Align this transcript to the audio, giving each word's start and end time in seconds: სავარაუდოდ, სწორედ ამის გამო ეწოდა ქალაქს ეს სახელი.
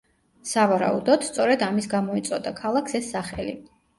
სავარაუდოდ, 0.51 1.25
სწორედ 1.27 1.65
ამის 1.67 1.89
გამო 1.93 2.17
ეწოდა 2.21 2.55
ქალაქს 2.63 2.99
ეს 3.01 3.13
სახელი. 3.17 3.57